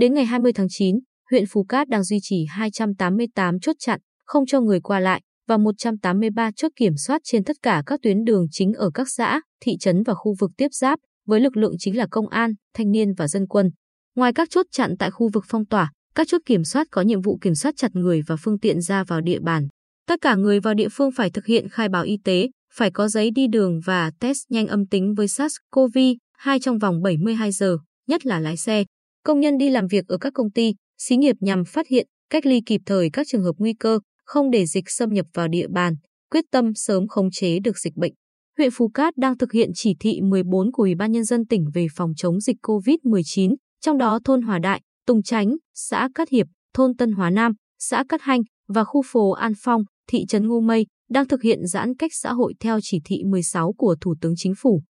[0.00, 0.96] Đến ngày 20 tháng 9,
[1.30, 5.56] huyện Phú Cát đang duy trì 288 chốt chặn, không cho người qua lại và
[5.56, 9.76] 183 chốt kiểm soát trên tất cả các tuyến đường chính ở các xã, thị
[9.80, 13.14] trấn và khu vực tiếp giáp, với lực lượng chính là công an, thanh niên
[13.14, 13.70] và dân quân.
[14.16, 17.20] Ngoài các chốt chặn tại khu vực phong tỏa, các chốt kiểm soát có nhiệm
[17.20, 19.68] vụ kiểm soát chặt người và phương tiện ra vào địa bàn.
[20.06, 23.08] Tất cả người vào địa phương phải thực hiện khai báo y tế, phải có
[23.08, 27.78] giấy đi đường và test nhanh âm tính với SARS-CoV-2 trong vòng 72 giờ,
[28.08, 28.84] nhất là lái xe.
[29.24, 32.46] Công nhân đi làm việc ở các công ty, xí nghiệp nhằm phát hiện, cách
[32.46, 35.66] ly kịp thời các trường hợp nguy cơ, không để dịch xâm nhập vào địa
[35.70, 35.94] bàn,
[36.30, 38.12] quyết tâm sớm khống chế được dịch bệnh.
[38.58, 41.64] Huyện Phú Cát đang thực hiện chỉ thị 14 của Ủy ban Nhân dân tỉnh
[41.74, 46.46] về phòng chống dịch COVID-19, trong đó thôn Hòa Đại, Tùng Chánh, xã Cát Hiệp,
[46.74, 50.60] thôn Tân Hòa Nam, xã Cát Hanh và khu phố An Phong, thị trấn Ngô
[50.60, 54.34] Mây đang thực hiện giãn cách xã hội theo chỉ thị 16 của Thủ tướng
[54.36, 54.82] Chính phủ.